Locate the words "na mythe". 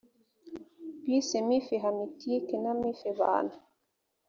2.63-3.09